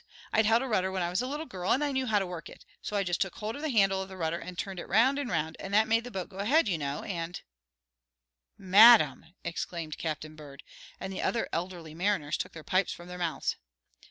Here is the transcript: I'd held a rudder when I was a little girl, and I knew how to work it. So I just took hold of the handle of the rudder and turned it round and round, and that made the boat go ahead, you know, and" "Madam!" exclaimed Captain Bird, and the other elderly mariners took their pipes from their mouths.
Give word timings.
I'd 0.33 0.47
held 0.47 0.63
a 0.63 0.67
rudder 0.67 0.91
when 0.91 1.03
I 1.03 1.11
was 1.11 1.21
a 1.21 1.27
little 1.27 1.45
girl, 1.45 1.71
and 1.71 1.83
I 1.83 1.91
knew 1.91 2.07
how 2.07 2.17
to 2.17 2.25
work 2.25 2.49
it. 2.49 2.65
So 2.81 2.95
I 2.97 3.03
just 3.03 3.21
took 3.21 3.35
hold 3.35 3.55
of 3.55 3.61
the 3.61 3.69
handle 3.69 4.01
of 4.01 4.09
the 4.09 4.17
rudder 4.17 4.39
and 4.39 4.57
turned 4.57 4.79
it 4.79 4.87
round 4.87 5.19
and 5.19 5.29
round, 5.29 5.55
and 5.59 5.71
that 5.75 5.87
made 5.87 6.05
the 6.05 6.09
boat 6.09 6.27
go 6.29 6.37
ahead, 6.39 6.67
you 6.67 6.79
know, 6.79 7.03
and" 7.03 7.39
"Madam!" 8.73 9.27
exclaimed 9.43 9.99
Captain 9.99 10.35
Bird, 10.35 10.63
and 10.99 11.13
the 11.13 11.21
other 11.21 11.47
elderly 11.53 11.93
mariners 11.93 12.35
took 12.35 12.53
their 12.53 12.63
pipes 12.63 12.91
from 12.91 13.09
their 13.09 13.19
mouths. 13.19 13.57